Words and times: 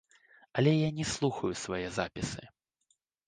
Але 0.59 0.71
я 0.75 0.87
не 0.99 1.05
слухаю 1.09 1.53
свае 1.65 1.83
запісы. 1.97 2.43